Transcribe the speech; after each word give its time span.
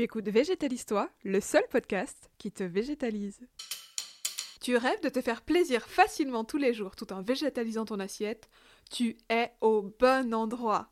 Tu 0.00 0.04
écoutes 0.04 0.30
Végétalise-toi, 0.30 1.10
le 1.24 1.42
seul 1.42 1.62
podcast 1.70 2.30
qui 2.38 2.50
te 2.50 2.64
végétalise. 2.64 3.38
Tu 4.62 4.74
rêves 4.78 5.02
de 5.02 5.10
te 5.10 5.20
faire 5.20 5.42
plaisir 5.42 5.86
facilement 5.86 6.42
tous 6.42 6.56
les 6.56 6.72
jours 6.72 6.96
tout 6.96 7.12
en 7.12 7.20
végétalisant 7.20 7.84
ton 7.84 8.00
assiette? 8.00 8.48
Tu 8.90 9.18
es 9.28 9.52
au 9.60 9.82
bon 10.00 10.32
endroit. 10.32 10.88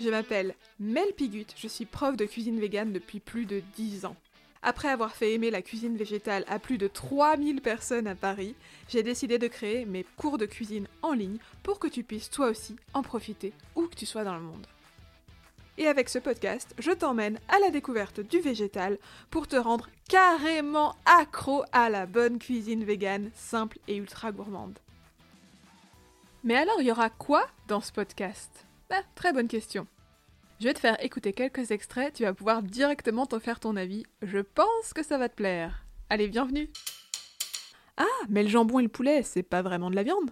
Je 0.00 0.08
m'appelle 0.08 0.54
Mel 0.80 1.12
Pigut, 1.12 1.44
je 1.54 1.68
suis 1.68 1.84
prof 1.84 2.16
de 2.16 2.24
cuisine 2.24 2.58
végane 2.58 2.94
depuis 2.94 3.20
plus 3.20 3.44
de 3.44 3.62
10 3.76 4.06
ans. 4.06 4.16
Après 4.62 4.88
avoir 4.88 5.14
fait 5.14 5.34
aimer 5.34 5.50
la 5.50 5.60
cuisine 5.60 5.98
végétale 5.98 6.46
à 6.48 6.58
plus 6.58 6.78
de 6.78 6.88
3000 6.88 7.60
personnes 7.60 8.06
à 8.06 8.14
Paris, 8.14 8.54
j'ai 8.88 9.02
décidé 9.02 9.38
de 9.38 9.46
créer 9.46 9.84
mes 9.84 10.04
cours 10.16 10.38
de 10.38 10.46
cuisine 10.46 10.88
en 11.02 11.12
ligne 11.12 11.36
pour 11.62 11.78
que 11.78 11.86
tu 11.86 12.02
puisses 12.02 12.30
toi 12.30 12.48
aussi 12.48 12.76
en 12.94 13.02
profiter 13.02 13.52
où 13.74 13.88
que 13.88 13.94
tu 13.94 14.06
sois 14.06 14.24
dans 14.24 14.36
le 14.36 14.42
monde. 14.42 14.66
Et 15.78 15.86
avec 15.88 16.08
ce 16.08 16.18
podcast, 16.18 16.74
je 16.78 16.90
t'emmène 16.90 17.38
à 17.48 17.58
la 17.58 17.70
découverte 17.70 18.20
du 18.20 18.40
végétal 18.40 18.98
pour 19.30 19.46
te 19.46 19.56
rendre 19.56 19.88
carrément 20.08 20.96
accro 21.04 21.64
à 21.72 21.90
la 21.90 22.06
bonne 22.06 22.38
cuisine 22.38 22.84
végane, 22.84 23.30
simple 23.34 23.78
et 23.86 23.96
ultra 23.96 24.32
gourmande. 24.32 24.78
Mais 26.44 26.56
alors, 26.56 26.80
il 26.80 26.86
y 26.86 26.92
aura 26.92 27.10
quoi 27.10 27.46
dans 27.68 27.80
ce 27.80 27.92
podcast? 27.92 28.64
Bah, 28.88 29.02
Très 29.16 29.32
bonne 29.32 29.48
question. 29.48 29.86
Je 30.60 30.64
vais 30.64 30.74
te 30.74 30.80
faire 30.80 31.02
écouter 31.04 31.34
quelques 31.34 31.70
extraits, 31.70 32.14
tu 32.14 32.22
vas 32.22 32.32
pouvoir 32.32 32.62
directement 32.62 33.26
t'en 33.26 33.40
faire 33.40 33.60
ton 33.60 33.76
avis. 33.76 34.04
Je 34.22 34.38
pense 34.38 34.94
que 34.94 35.02
ça 35.02 35.18
va 35.18 35.28
te 35.28 35.34
plaire. 35.34 35.84
Allez, 36.08 36.28
bienvenue 36.28 36.70
Ah, 37.98 38.04
mais 38.30 38.42
le 38.42 38.48
jambon 38.48 38.78
et 38.78 38.84
le 38.84 38.88
poulet, 38.88 39.22
c'est 39.22 39.42
pas 39.42 39.60
vraiment 39.60 39.90
de 39.90 39.96
la 39.96 40.04
viande? 40.04 40.30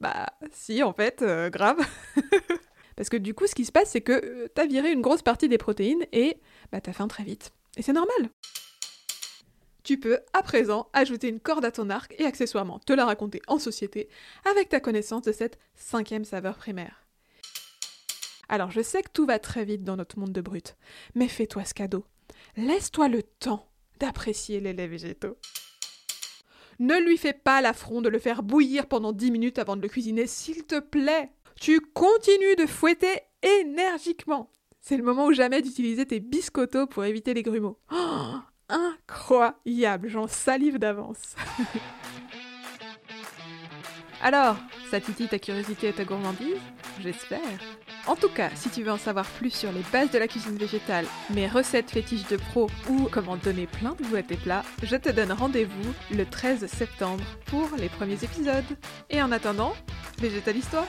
Bah, 0.00 0.26
si, 0.52 0.82
en 0.84 0.92
fait, 0.92 1.22
euh, 1.22 1.50
grave 1.50 1.78
Parce 2.96 3.08
que 3.10 3.16
du 3.16 3.34
coup, 3.34 3.46
ce 3.46 3.54
qui 3.54 3.64
se 3.64 3.72
passe, 3.72 3.90
c'est 3.90 4.00
que 4.00 4.12
euh, 4.12 4.48
t'as 4.54 4.66
viré 4.66 4.90
une 4.90 5.02
grosse 5.02 5.22
partie 5.22 5.48
des 5.48 5.58
protéines 5.58 6.04
et 6.12 6.38
bah, 6.72 6.80
t'as 6.80 6.92
faim 6.92 7.08
très 7.08 7.24
vite. 7.24 7.52
Et 7.76 7.82
c'est 7.82 7.92
normal. 7.92 8.30
Tu 9.84 10.00
peux, 10.00 10.18
à 10.32 10.42
présent, 10.42 10.88
ajouter 10.94 11.28
une 11.28 11.38
corde 11.38 11.64
à 11.64 11.70
ton 11.70 11.90
arc 11.90 12.14
et 12.18 12.24
accessoirement 12.24 12.80
te 12.80 12.92
la 12.92 13.04
raconter 13.04 13.40
en 13.46 13.58
société 13.58 14.08
avec 14.50 14.68
ta 14.68 14.80
connaissance 14.80 15.22
de 15.22 15.32
cette 15.32 15.58
cinquième 15.76 16.24
saveur 16.24 16.56
primaire. 16.56 17.06
Alors, 18.48 18.70
je 18.70 18.80
sais 18.80 19.02
que 19.02 19.10
tout 19.12 19.26
va 19.26 19.38
très 19.38 19.64
vite 19.64 19.84
dans 19.84 19.96
notre 19.96 20.18
monde 20.18 20.32
de 20.32 20.40
brut, 20.40 20.76
mais 21.14 21.28
fais-toi 21.28 21.64
ce 21.64 21.74
cadeau. 21.74 22.04
Laisse-toi 22.56 23.08
le 23.08 23.22
temps 23.22 23.68
d'apprécier 24.00 24.60
les 24.60 24.72
laits 24.72 24.90
végétaux. 24.90 25.36
Ne 26.78 26.98
lui 26.98 27.16
fais 27.16 27.32
pas 27.32 27.60
l'affront 27.60 28.02
de 28.02 28.08
le 28.08 28.18
faire 28.18 28.42
bouillir 28.42 28.86
pendant 28.86 29.12
10 29.12 29.30
minutes 29.30 29.58
avant 29.58 29.76
de 29.76 29.82
le 29.82 29.88
cuisiner, 29.88 30.26
s'il 30.26 30.64
te 30.64 30.78
plaît. 30.78 31.30
Tu 31.60 31.80
continues 31.80 32.56
de 32.56 32.66
fouetter 32.66 33.20
énergiquement. 33.42 34.50
C'est 34.80 34.96
le 34.96 35.02
moment 35.02 35.26
ou 35.26 35.32
jamais 35.32 35.62
d'utiliser 35.62 36.06
tes 36.06 36.20
biscottos 36.20 36.86
pour 36.86 37.04
éviter 37.04 37.34
les 37.34 37.42
grumeaux. 37.42 37.78
Oh, 37.92 38.36
incroyable, 38.68 40.08
j'en 40.08 40.28
salive 40.28 40.78
d'avance. 40.78 41.34
Alors, 44.22 44.56
ça 44.90 45.00
titille 45.00 45.28
ta 45.28 45.38
curiosité 45.38 45.88
et 45.88 45.92
ta 45.92 46.04
gourmandise 46.04 46.60
J'espère. 47.00 47.40
En 48.06 48.16
tout 48.16 48.28
cas, 48.28 48.50
si 48.54 48.70
tu 48.70 48.82
veux 48.82 48.92
en 48.92 48.98
savoir 48.98 49.26
plus 49.26 49.50
sur 49.50 49.72
les 49.72 49.82
bases 49.92 50.10
de 50.10 50.18
la 50.18 50.28
cuisine 50.28 50.56
végétale, 50.56 51.06
mes 51.34 51.48
recettes 51.48 51.90
fétiches 51.90 52.28
de 52.28 52.36
pro 52.36 52.68
ou 52.88 53.08
comment 53.10 53.36
donner 53.36 53.66
plein 53.66 53.94
de 53.94 54.04
goût 54.04 54.16
à 54.16 54.22
tes 54.22 54.36
plats, 54.36 54.64
je 54.82 54.96
te 54.96 55.10
donne 55.10 55.32
rendez-vous 55.32 55.92
le 56.12 56.24
13 56.24 56.66
septembre 56.66 57.24
pour 57.46 57.68
les 57.76 57.88
premiers 57.88 58.22
épisodes. 58.24 58.64
Et 59.10 59.20
en 59.20 59.32
attendant, 59.32 59.74
végétalise-toi 60.18 60.86